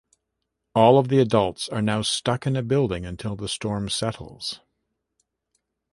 [0.73, 4.59] All of the adults are now stuck in a building until the storm settles.